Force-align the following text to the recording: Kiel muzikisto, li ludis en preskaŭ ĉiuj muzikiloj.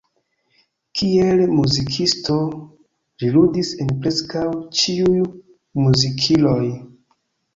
Kiel 0.99 1.41
muzikisto, 1.57 2.37
li 3.23 3.29
ludis 3.35 3.69
en 3.85 3.91
preskaŭ 4.05 4.47
ĉiuj 4.79 5.21
muzikiloj. 5.83 6.65